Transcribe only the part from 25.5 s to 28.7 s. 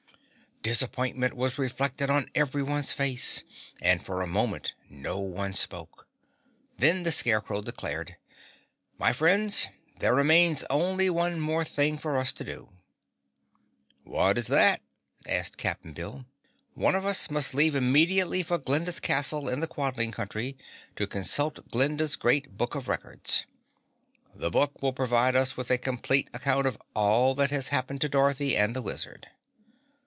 with a complete account of all that has happened to Dorothy